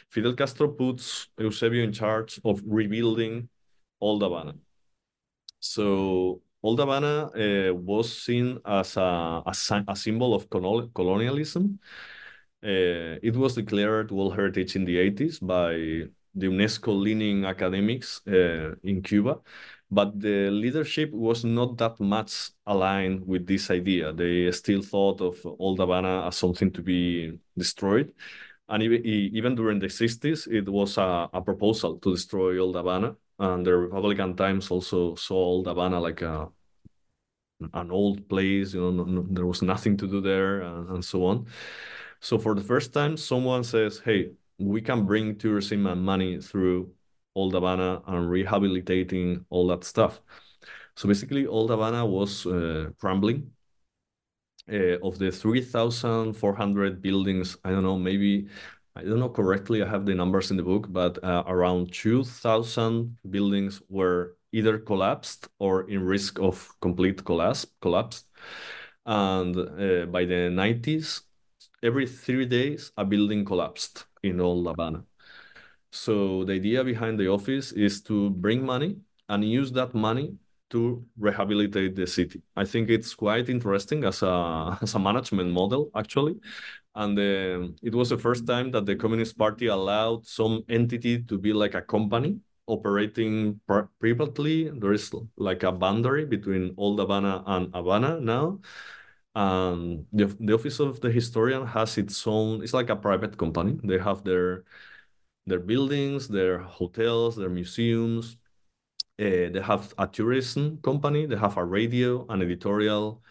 [0.09, 3.49] Fidel Castro puts Eusebio in charge of rebuilding
[4.01, 4.55] Old Havana.
[5.59, 7.29] So Old Havana
[7.69, 9.53] uh, was seen as a, a,
[9.87, 11.79] a symbol of colonialism.
[12.63, 16.05] Uh, it was declared World Heritage in the 80s by
[16.37, 19.39] the UNESCO-leaning academics uh, in Cuba,
[19.89, 24.13] but the leadership was not that much aligned with this idea.
[24.13, 28.13] They still thought of Old Havana as something to be destroyed.
[28.69, 33.15] And even, even during the 60s, it was a, a proposal to destroy Old Havana.
[33.39, 36.49] And the Republican Times also saw Old Havana like a,
[37.73, 41.05] an old place, you know, no, no, there was nothing to do there and, and
[41.05, 41.47] so on.
[42.19, 46.93] So for the first time, someone says, hey, we can bring tourism and money through
[47.35, 50.21] Old Havana and rehabilitating all that stuff.
[50.95, 53.51] So basically, Old Havana was uh, crumbling.
[54.69, 58.49] Uh, of the 3,400 buildings, I don't know, maybe,
[58.97, 63.17] I don't know correctly, I have the numbers in the book, but uh, around 2,000
[63.29, 67.65] buildings were either collapsed or in risk of complete collapse.
[67.81, 68.25] collapse.
[69.05, 71.21] And uh, by the 90s,
[71.81, 75.03] every three days, a building collapsed in Old Havana.
[75.91, 78.97] So the idea behind the office is to bring money
[79.29, 80.35] and use that money
[80.69, 82.41] to rehabilitate the city.
[82.55, 86.35] I think it's quite interesting as a as a management model actually,
[86.95, 91.37] and uh, it was the first time that the Communist Party allowed some entity to
[91.37, 93.59] be like a company operating
[93.99, 94.69] privately.
[94.69, 98.59] There is like a boundary between Old Havana and Havana now,
[99.37, 103.79] and the, the office of the historian has its own it's like a private company.
[103.83, 104.65] They have their
[105.47, 108.37] their buildings their hotels their museums.
[109.19, 113.23] Uh, they have a tourism company they have a radio an editorial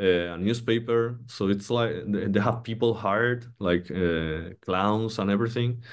[0.00, 1.20] uh, a newspaper.
[1.28, 5.84] So it's like they have people hired like uh, clowns and everything.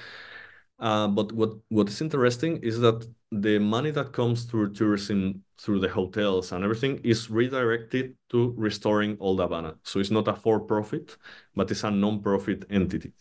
[0.80, 5.80] Uh, but what what is interesting is that the money that comes through tourism, through
[5.80, 9.76] the hotels and everything, is redirected to restoring Old Havana.
[9.84, 11.18] So it's not a for-profit,
[11.56, 13.14] but it's a non-profit entity,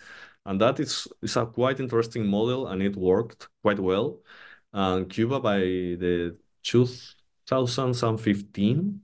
[0.44, 4.20] and that is is a quite interesting model, and it worked quite well.
[4.72, 9.02] And Cuba by the 2015,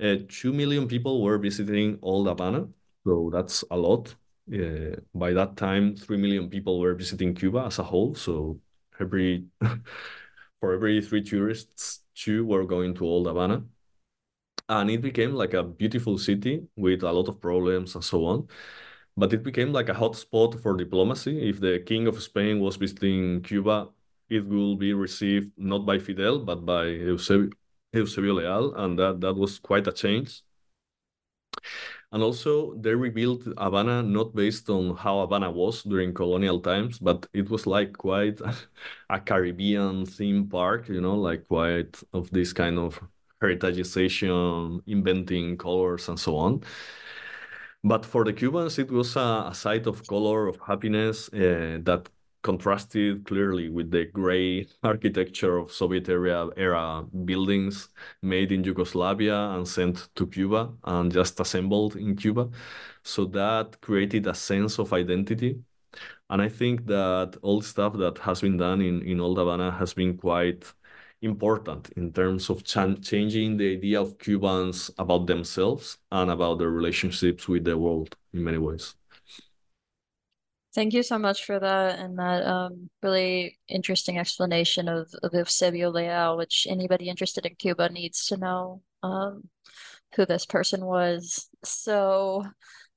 [0.00, 2.68] uh, two million people were visiting Old Havana,
[3.04, 4.14] so that's a lot
[4.52, 8.14] uh, by that time, 3 million people were visiting Cuba as a whole.
[8.14, 8.60] So
[9.00, 9.46] every
[10.60, 13.64] for every three tourists, two were going to Old Havana.
[14.68, 18.48] And it became like a beautiful city with a lot of problems and so on.
[19.16, 21.48] But it became like a hotspot for diplomacy.
[21.48, 23.88] If the King of Spain was visiting Cuba,
[24.28, 27.50] it will be received not by Fidel, but by Eusebio,
[27.92, 28.74] Eusebio Leal.
[28.76, 30.42] And that, that was quite a change.
[32.12, 37.26] And also, they rebuilt Havana not based on how Havana was during colonial times, but
[37.32, 38.40] it was like quite
[39.10, 43.00] a Caribbean theme park, you know, like quite of this kind of
[43.40, 46.62] heritageization, inventing colors and so on.
[47.82, 52.08] But for the Cubans, it was a, a site of color, of happiness uh, that
[52.42, 57.88] contrasted clearly with the gray architecture of Soviet era, era buildings
[58.22, 62.50] made in Yugoslavia and sent to Cuba and just assembled in Cuba.
[63.02, 65.60] So that created a sense of identity.
[66.30, 69.94] And I think that all stuff that has been done in, in Old Havana has
[69.94, 70.64] been quite
[71.22, 76.70] important in terms of ch- changing the idea of Cubans about themselves and about their
[76.70, 78.94] relationships with the world in many ways.
[80.72, 85.90] Thank you so much for that and that um, really interesting explanation of, of Eusebio
[85.90, 89.48] Leal, which anybody interested in Cuba needs to know um,
[90.14, 91.48] who this person was.
[91.64, 92.44] So,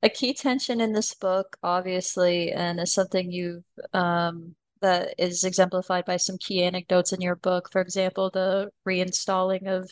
[0.03, 6.05] a key tension in this book, obviously, and is something you um, that is exemplified
[6.05, 7.69] by some key anecdotes in your book.
[7.71, 9.89] For example, the reinstalling of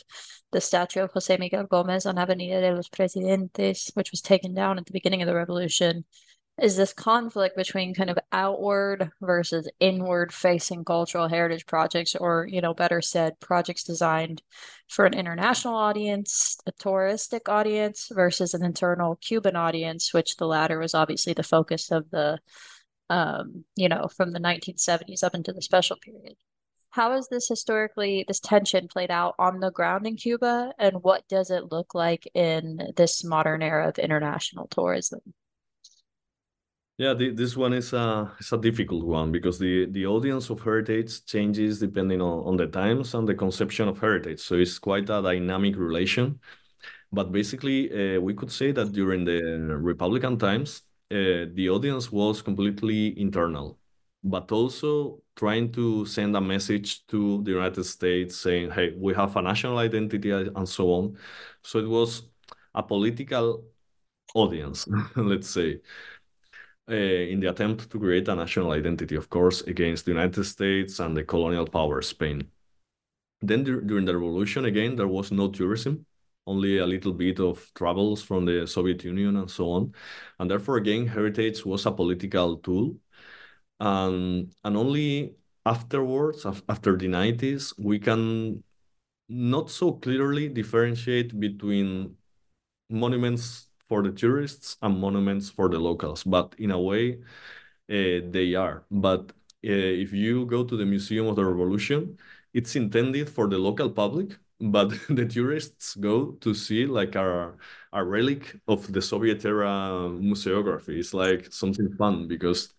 [0.52, 4.78] the statue of Jose Miguel Gomez on Avenida de los Presidentes, which was taken down
[4.78, 6.04] at the beginning of the revolution
[6.60, 12.60] is this conflict between kind of outward versus inward facing cultural heritage projects or you
[12.60, 14.42] know better said projects designed
[14.88, 20.78] for an international audience a touristic audience versus an internal cuban audience which the latter
[20.78, 22.38] was obviously the focus of the
[23.10, 26.36] um, you know from the 1970s up into the special period.
[26.90, 31.26] How has this historically this tension played out on the ground in cuba and what
[31.28, 35.20] does it look like in this modern era of international tourism
[36.98, 40.60] yeah, the, this one is a is a difficult one because the the audience of
[40.62, 44.40] heritage changes depending on, on the times and the conception of heritage.
[44.40, 46.38] So it's quite a dynamic relation.
[47.12, 49.40] But basically, uh, we could say that during the
[49.80, 53.78] Republican times, uh, the audience was completely internal,
[54.24, 59.36] but also trying to send a message to the United States saying, "Hey, we have
[59.36, 61.18] a national identity," and so on.
[61.62, 62.24] So it was
[62.74, 63.64] a political
[64.34, 65.80] audience, let's say
[66.92, 71.00] uh, in the attempt to create a national identity, of course, against the United States
[71.00, 72.50] and the colonial power Spain.
[73.40, 76.06] Then during the revolution, again, there was no tourism,
[76.46, 79.94] only a little bit of travels from the Soviet Union and so on.
[80.38, 82.98] And therefore, again, heritage was a political tool.
[83.80, 85.34] And, and only
[85.64, 88.62] afterwards, after the 90s, we can
[89.28, 92.16] not so clearly differentiate between
[92.90, 96.24] monuments for the tourists and monuments for the locals.
[96.24, 97.18] But in a way,
[97.90, 98.84] uh, they are.
[98.90, 99.32] But
[99.70, 102.16] uh, if you go to the Museum of the Revolution,
[102.54, 104.30] it's intended for the local public,
[104.60, 107.52] but the tourists go to see like a,
[107.92, 110.98] a relic of the Soviet era museography.
[110.98, 112.72] It's like something fun because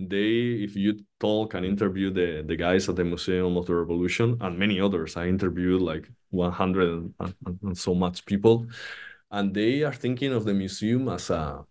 [0.00, 4.36] they, if you talk and interview the, the guys at the Museum of the Revolution
[4.40, 8.66] and many others, I interviewed like 100 and, and, and so much people
[9.30, 11.64] and they are thinking of the museum as a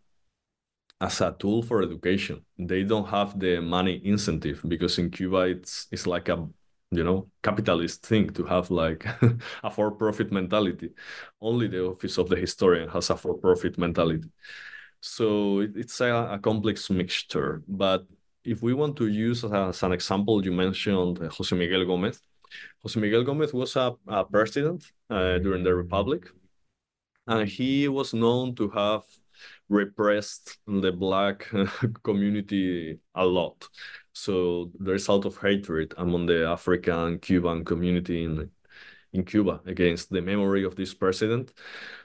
[1.00, 2.44] as a tool for education.
[2.58, 6.48] They don't have the money incentive because in Cuba it's it's like a
[6.92, 9.06] you know capitalist thing to have like
[9.64, 10.92] a for-profit mentality.
[11.42, 14.30] Only the office of the historian has a for-profit mentality.
[15.02, 17.62] So it, it's a, a, complex mixture.
[17.68, 18.08] But
[18.44, 22.20] if we want to use as, an example, you mentioned Jose Miguel Gomez.
[22.82, 26.28] Jose Miguel Gomez was a, a president uh, during the Republic
[27.28, 29.04] and he was known to have
[29.70, 31.50] repressed the black
[32.04, 33.68] community a lot.
[34.14, 38.52] So there's a lot of hatred among the African Cuban community in
[39.14, 41.54] in Cuba against the memory of this president.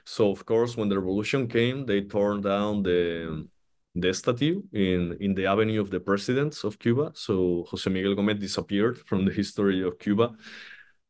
[0.05, 3.47] So of course, when the revolution came, they torn down the
[3.95, 7.11] the statue in in the Avenue of the Presidents of Cuba.
[7.15, 10.35] So Jose Miguel Gomez disappeared from the history of Cuba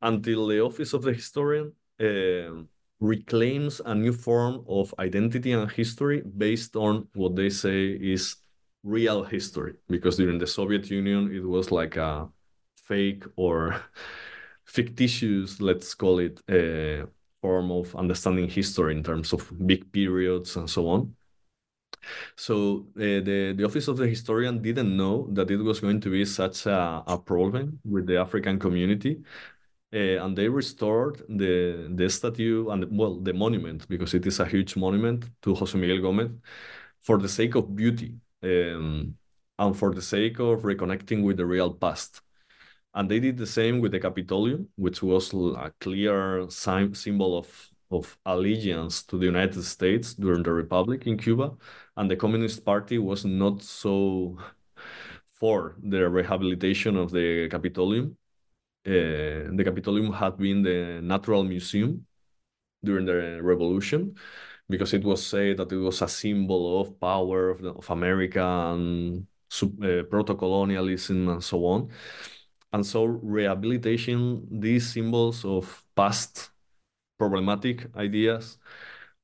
[0.01, 1.74] until the office of the historian.
[1.99, 2.64] Uh,
[3.04, 8.38] reclaims a new form of identity and history based on what they say is
[8.84, 12.30] real history because during the soviet union it was like a
[12.76, 13.76] fake or
[14.66, 17.04] fictitious let's call it a
[17.41, 21.14] form of understanding history in terms of big periods and so on.
[22.38, 26.10] So uh, the, the office of the historian didn't know that it was going to
[26.10, 29.22] be such a, a problem with the african community
[29.94, 34.46] uh, and they restored the the statue and well the monument because it is a
[34.46, 36.32] huge monument to Jose Miguel Gomez
[37.02, 39.16] for the sake of beauty um,
[39.60, 42.22] and for the sake of reconnecting with the real past.
[42.96, 47.70] And they did the same with the Capitolium, which was a clear sign, symbol of,
[47.89, 51.54] of allegiance to the United States during the Republic in Cuba.
[51.98, 54.38] And the Communist Party was not so
[55.39, 58.16] for the rehabilitation of the Capitolium
[58.86, 62.06] uh, the Capitolium had been the natural museum
[62.84, 64.16] during the revolution
[64.70, 69.28] because it was said that it was a symbol of power of, of America and
[69.62, 71.90] uh, proto-colonialism and so on.
[72.72, 76.50] And so rehabilitation, these symbols of past
[77.20, 78.58] problematic ideas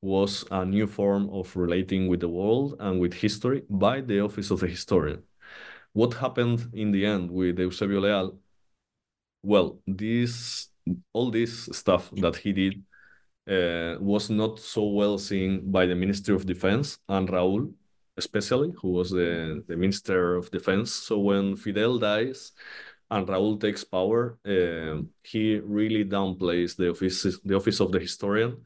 [0.00, 4.50] was a new form of relating with the world and with history by the office
[4.50, 5.22] of the historian.
[5.92, 8.38] What happened in the end with Eusebio Leal
[9.42, 10.68] well, this
[11.12, 12.82] all this stuff that he did
[13.48, 17.72] uh, was not so well seen by the Ministry of Defense and Raúl,
[18.16, 20.92] especially, who was the, the Minister of Defense.
[20.92, 22.52] So when Fidel dies
[23.10, 28.56] and Raúl takes power, uh, he really downplays the office, the office of the historian,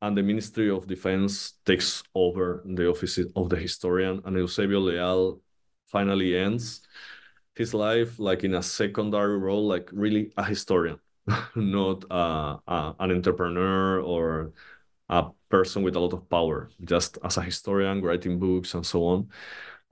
[0.00, 5.40] and the Ministry of Defense takes over the office of the historian, and Eusebio Leal
[5.86, 6.82] finally ends
[7.54, 10.98] his life like in a secondary role, like really a historian,
[11.56, 14.52] not uh, uh, an entrepreneur or
[15.08, 19.04] a person with a lot of power, just as a historian writing books and so
[19.06, 19.28] on.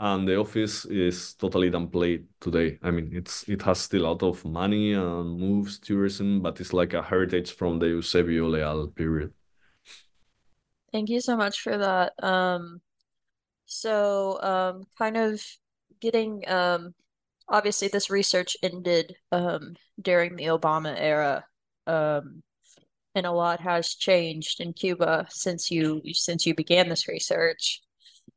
[0.00, 2.78] and the office is totally downplayed today.
[2.82, 6.72] I mean, it's it has still a lot of money and moves tourism, but it's
[6.72, 9.32] like a heritage from the Eusebio Leal period.
[10.92, 12.12] Thank you so much for that.
[12.22, 12.80] Um,
[13.66, 15.42] so um, kind of
[16.00, 16.94] getting um,
[17.50, 21.44] obviously this research ended um, during the Obama era,
[21.86, 22.42] um,
[23.14, 27.82] and a lot has changed in Cuba since you since you began this research.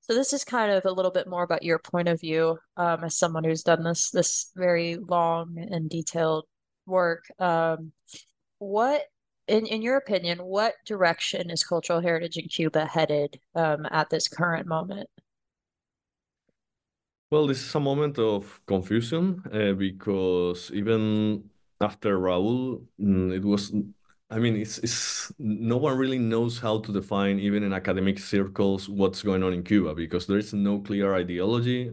[0.01, 3.03] So this is kind of a little bit more about your point of view um,
[3.05, 6.45] as someone who's done this this very long and detailed
[6.85, 7.23] work.
[7.39, 7.91] Um,
[8.57, 9.03] what,
[9.47, 14.27] in in your opinion, what direction is cultural heritage in Cuba headed um, at this
[14.27, 15.09] current moment?
[17.33, 21.49] Well, this is a moment of confusion uh, because even
[21.81, 23.73] after Raúl, mm, it was
[24.29, 28.87] I mean, it's it's no one really knows how to define, even in academic circles,
[28.87, 31.89] what's going on in Cuba because there is no clear ideology.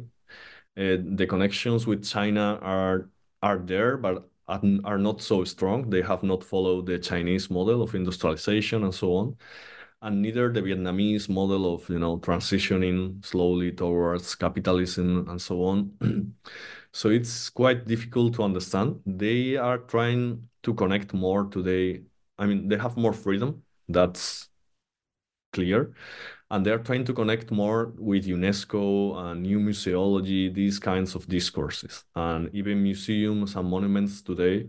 [0.77, 3.11] Uh, the connections with China are
[3.43, 5.91] are there, but are not so strong.
[5.91, 9.37] They have not followed the Chinese model of industrialization and so on,
[10.03, 15.93] and neither the Vietnamese model of you know transitioning slowly towards capitalism and so on.
[16.93, 19.01] so it's quite difficult to understand.
[19.07, 22.03] They are trying to connect more today
[22.41, 23.63] I mean, they have more freedom.
[23.89, 24.49] That's
[25.53, 25.93] clear.
[26.51, 32.05] And they're trying to connect more with UNESCO and new museology, these kinds of discourses.
[32.17, 34.69] And even museums and monuments today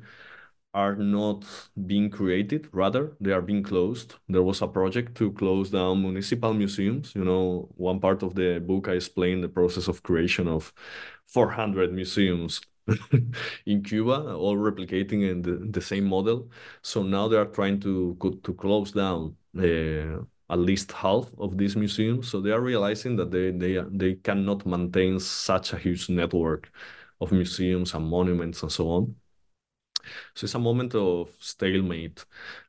[0.74, 1.45] are not
[1.86, 4.15] being created, rather, they are being closed.
[4.30, 7.13] There was a project to close down municipal museums.
[7.15, 10.74] You know, one part of the book, I explained the process of creation of
[11.26, 12.61] 400 museums
[13.65, 16.49] in Cuba, all replicating in the, the same model.
[16.82, 21.76] So now they are trying to to close down uh, at least half of these
[21.76, 22.30] museums.
[22.30, 26.72] So they are realizing that they they they cannot maintain such a huge network
[27.19, 29.15] of museums and monuments and so on.
[30.36, 32.26] So it's a moment of stalemate.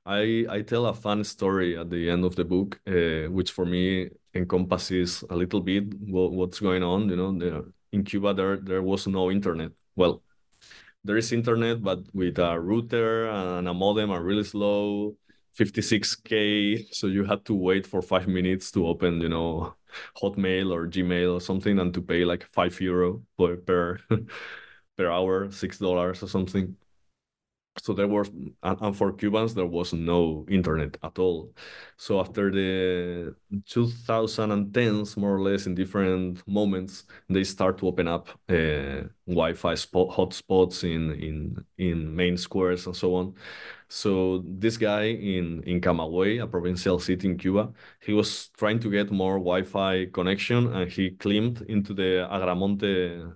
[0.07, 3.67] I I tell a fun story at the end of the book, uh, which for
[3.67, 7.09] me encompasses a little bit what, what's going on.
[7.09, 10.23] You know, in Cuba there there was no internet well,
[11.05, 15.17] there is internet, but with a router and a modem are really slow,
[15.55, 16.87] 56k.
[16.93, 19.75] So you had to wait for five minutes to open, you know,
[20.23, 23.99] Hotmail or Gmail or something, and to pay like five euro per per,
[24.97, 26.77] per hour, six dollars or something
[27.79, 28.31] so there was
[28.63, 31.55] and, for cubans there was no internet at all.
[31.97, 38.29] So after the 2010s more or less in different moments they start to open up
[38.49, 43.35] uh, wi-fi spot hotspots in in in main squares and so on.
[43.89, 48.91] So this guy in in camagüey a provincial city in cuba he was trying to
[48.91, 53.35] get more wi-fi connection and he climbed into the agramonte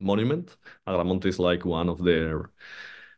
[0.00, 0.56] monument.
[0.86, 2.50] Agramonte is like one of their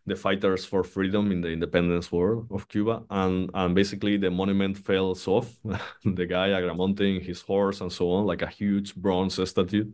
[0.08, 4.76] the fighters for freedom in the independence war of Cuba, and and basically the monument
[4.76, 5.54] fell off.
[6.04, 9.92] the guy Agramonte, his horse, and so on, like a huge bronze statue.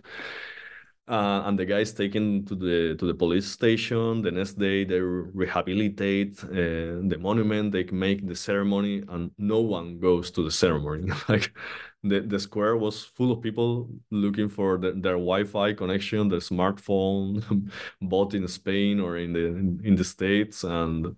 [1.06, 4.22] Uh, and the guy is taken to the to the police station.
[4.22, 7.72] The next day, they rehabilitate uh, the monument.
[7.72, 11.12] They make the ceremony, and no one goes to the ceremony.
[11.28, 11.52] like
[12.04, 17.72] the, the square was full of people looking for the, their Wi-Fi connection, their smartphone,
[18.02, 21.16] bought in Spain or in the in, in the States, and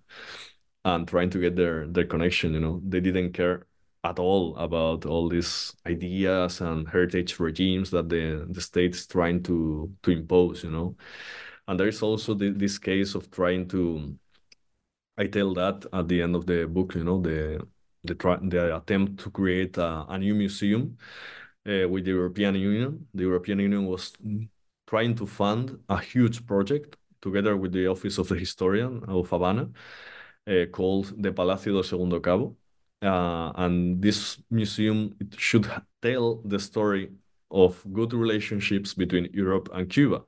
[0.85, 2.53] and trying to get their their connection.
[2.53, 3.67] You know, they didn't care
[4.03, 9.43] at all about all these ideas and heritage regimes that the the state is trying
[9.43, 10.63] to to impose.
[10.63, 10.95] You know,
[11.67, 14.17] and there is also the, this case of trying to.
[15.17, 16.95] I tell that at the end of the book.
[16.95, 17.67] You know, the
[18.07, 20.97] the, the attempt to create a, a new museum
[21.65, 23.07] uh, with the European Union.
[23.13, 24.13] The European Union was
[24.87, 29.69] trying to fund a huge project together with the Office of the Historian of Havana
[30.47, 32.55] uh, called the Palacio del Segundo Cabo.
[33.01, 35.69] Uh, and this museum it should
[36.01, 37.11] tell the story
[37.51, 40.23] of good relationships between Europe and Cuba.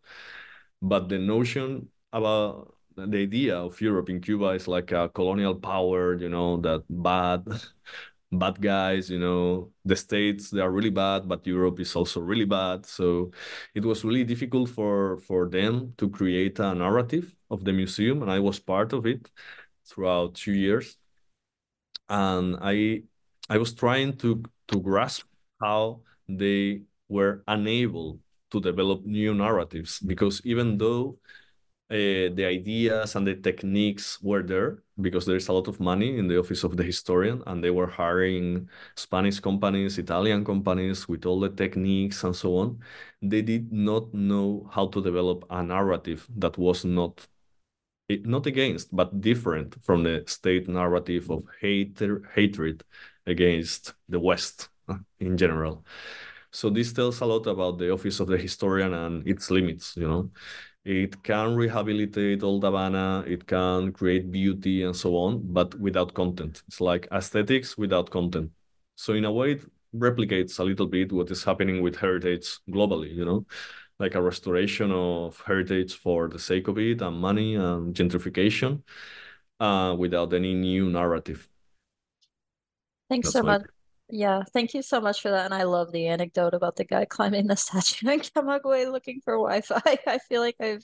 [0.81, 2.75] But the notion about
[3.07, 7.45] the idea of Europe in Cuba is like a colonial power, you know, that bad,
[8.31, 12.45] bad guys, you know, the States, they are really bad, but Europe is also really
[12.45, 12.85] bad.
[12.85, 13.31] So
[13.73, 18.21] it was really difficult for, for them to create a narrative of the museum.
[18.21, 19.29] And I was part of it
[19.85, 20.97] throughout two years.
[22.09, 23.03] And I,
[23.49, 25.25] I was trying to, to grasp
[25.61, 28.19] how they were unable
[28.51, 31.17] to develop new narratives because even though
[31.91, 36.27] uh, the ideas and the techniques were there because there's a lot of money in
[36.27, 41.39] the office of the historian and they were hiring spanish companies italian companies with all
[41.39, 42.79] the techniques and so on.
[43.21, 47.27] They did not know how to develop a narrative that was not
[48.09, 51.99] not against but different from the state narrative of hate
[52.33, 52.83] hatred
[53.27, 54.69] against the west
[55.19, 55.85] in general.
[56.51, 60.07] So this tells a lot about the office of the historian and its limits you
[60.07, 60.31] know
[60.89, 66.63] it can rehabilitate old Havana, it can create beauty and so on, but without content.
[66.67, 68.51] It's like aesthetics without content.
[68.95, 69.61] So in a way, it
[69.95, 73.45] replicates a little bit what is happening with heritage globally, you know,
[73.99, 78.81] like a restoration of heritage for the sake of it and money and gentrification
[79.59, 81.47] uh, without any new narrative.
[83.09, 83.61] Thanks That's so much.
[84.11, 85.45] Yeah, thank you so much for that.
[85.45, 89.33] And I love the anecdote about the guy climbing the statue in Camagüey looking for
[89.35, 89.81] Wi-Fi.
[90.07, 90.83] I feel like I've,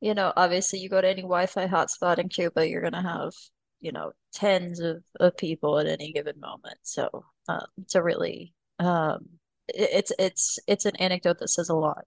[0.00, 3.32] you know, obviously you go to any Wi-Fi hotspot in Cuba, you're gonna have,
[3.80, 6.78] you know, tens of, of people at any given moment.
[6.82, 9.28] So um, it's a really um
[9.68, 12.04] it's it's it's an anecdote that says a lot.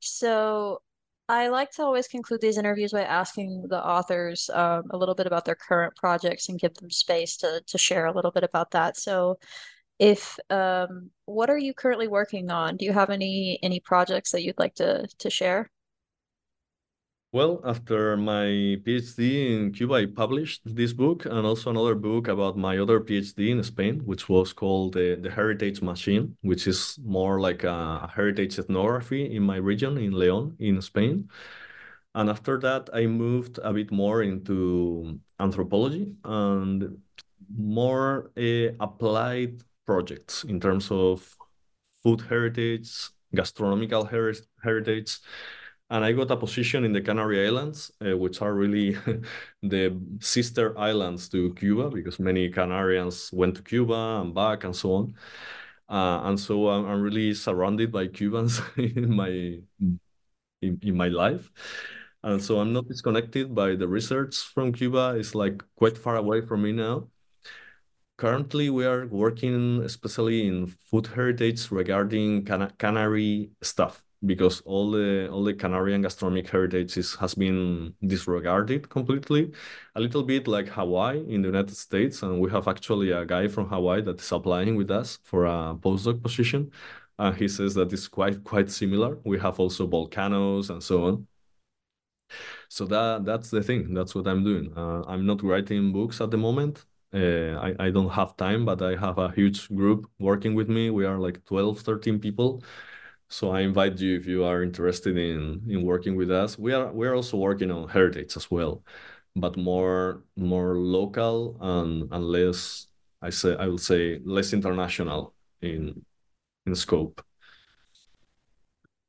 [0.00, 0.82] So
[1.28, 5.26] I like to always conclude these interviews by asking the authors um, a little bit
[5.26, 8.70] about their current projects and give them space to to share a little bit about
[8.72, 8.96] that.
[8.96, 9.38] So
[9.98, 12.76] if um what are you currently working on?
[12.76, 15.70] Do you have any any projects that you'd like to to share?
[17.32, 22.56] Well after my phd in cuba i published this book and also another book about
[22.56, 27.38] my other phd in spain which was called the, the heritage machine which is more
[27.40, 31.28] like a heritage ethnography in my region in leon in spain.
[32.14, 37.02] And after that i moved a bit more into anthropology and
[37.54, 41.36] more uh, applied projects in terms of
[42.02, 44.32] food heritage, gastronomical her
[44.62, 45.18] heritage.
[45.88, 48.96] And I got a position in the Canary Islands, uh, which are really
[49.62, 54.94] the sister islands to Cuba, because many Canarians went to Cuba and back and so
[54.94, 55.14] on.
[55.88, 59.60] Uh, and so I'm, I'm, really surrounded by Cubans in my
[60.62, 61.52] in, in my life.
[62.24, 65.14] And so I'm not disconnected by the research from Cuba.
[65.16, 67.08] It's like quite far away from me now
[68.16, 75.28] currently we are working especially in food heritage regarding Can Canary stuff because all the
[75.28, 79.52] all the Canarian gastronomic heritage is, has been disregarded completely,
[79.94, 83.48] a little bit like Hawaii in the United States, and we have actually a guy
[83.48, 86.70] from Hawaii that is applying with us for a postdoc position.
[87.18, 89.18] Uh, he says that it's quite quite similar.
[89.24, 91.26] We have also volcanoes and so on.
[92.68, 93.94] So that that's the thing.
[93.94, 94.72] That's what I'm doing.
[94.76, 96.84] Uh, I'm not writing books at the moment.
[97.14, 100.90] Uh, I, I don't have time, but I have a huge group working with me.
[100.90, 102.62] We are like 12, 13 people.
[103.28, 106.58] So I invite you if you are interested in in working with us.
[106.58, 108.84] We are we are also working on heritage as well,
[109.36, 112.86] but more more local and and less
[113.22, 116.04] I say I will say less international in
[116.66, 117.22] in scope.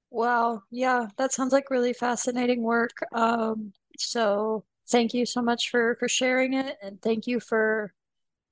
[0.10, 2.91] Wow, yeah, that sounds like really fascinating work.
[3.14, 7.94] Um, so thank you so much for for sharing it and thank you for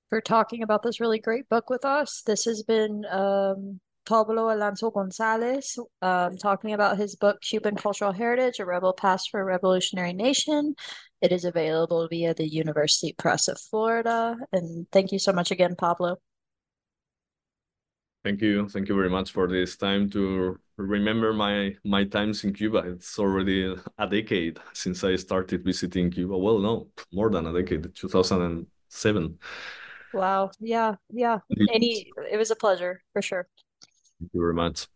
[0.09, 2.21] for talking about this really great book with us.
[2.25, 8.59] This has been um, Pablo Alonso Gonzalez um, talking about his book Cuban Cultural Heritage
[8.59, 10.75] A Rebel Past for a Revolutionary Nation.
[11.21, 15.75] It is available via the University Press of Florida and thank you so much again
[15.75, 16.17] Pablo
[18.25, 18.67] Thank you.
[18.67, 22.79] Thank you very much for this time to remember my my times in Cuba.
[22.79, 26.35] It's already a decade since I started visiting Cuba.
[26.35, 29.37] Well, no, more than a decade, 2007.
[30.11, 30.49] Wow.
[30.59, 30.95] Yeah.
[31.11, 31.37] Yeah.
[31.71, 33.47] Any it was a pleasure for sure.
[34.17, 34.87] Thank you very much.